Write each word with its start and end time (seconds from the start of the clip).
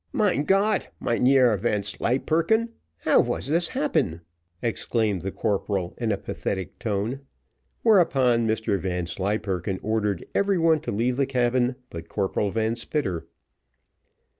"Mein 0.11 0.45
Got, 0.45 0.87
Mynheer 0.99 1.55
Vanslyperken, 1.57 2.69
how 3.01 3.21
was 3.21 3.45
this 3.45 3.67
happen?" 3.67 4.21
exclaimed 4.59 5.21
the 5.21 5.31
corporal 5.31 5.93
in 5.99 6.11
a 6.11 6.17
pathetic 6.17 6.79
tone. 6.79 7.19
Whereupon 7.83 8.47
Mr 8.47 8.79
Vanslyperken 8.79 9.77
ordered 9.83 10.25
every 10.33 10.57
one 10.57 10.79
to 10.79 10.91
leave 10.91 11.17
the 11.17 11.27
cabin 11.27 11.75
but 11.91 12.09
Corporal 12.09 12.49
Van 12.49 12.75
Spitter. 12.75 13.27